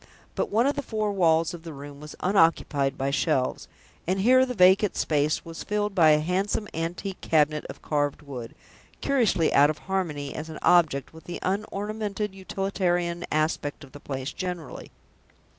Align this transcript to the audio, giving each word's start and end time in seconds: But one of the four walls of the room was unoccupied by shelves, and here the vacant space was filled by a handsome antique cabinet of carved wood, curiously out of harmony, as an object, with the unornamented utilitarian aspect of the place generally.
But 0.33 0.49
one 0.49 0.65
of 0.65 0.73
the 0.75 0.81
four 0.81 1.11
walls 1.11 1.53
of 1.53 1.61
the 1.61 1.73
room 1.75 1.99
was 1.99 2.15
unoccupied 2.21 2.97
by 2.97 3.11
shelves, 3.11 3.67
and 4.07 4.21
here 4.21 4.47
the 4.47 4.55
vacant 4.55 4.95
space 4.95 5.45
was 5.45 5.61
filled 5.63 5.93
by 5.93 6.09
a 6.09 6.19
handsome 6.21 6.67
antique 6.73 7.21
cabinet 7.21 7.65
of 7.65 7.83
carved 7.83 8.23
wood, 8.23 8.55
curiously 8.99 9.53
out 9.53 9.69
of 9.69 9.77
harmony, 9.77 10.33
as 10.33 10.49
an 10.49 10.57
object, 10.63 11.13
with 11.13 11.25
the 11.25 11.37
unornamented 11.43 12.33
utilitarian 12.33 13.25
aspect 13.31 13.83
of 13.83 13.91
the 13.91 13.99
place 13.99 14.33
generally. 14.33 14.89